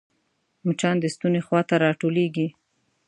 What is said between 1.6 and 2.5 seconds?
ته راټولېږي